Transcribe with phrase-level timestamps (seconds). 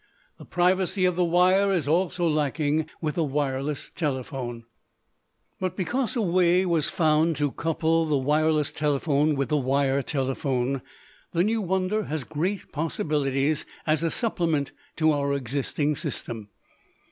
[0.39, 4.63] The privacy of the wire is also lacking with the wireless telephone.
[5.59, 10.81] But because a way was found to couple the wireless telephone with the wire telephone,
[11.33, 16.49] the new wonder has great possibilities as a supplement to our existing system.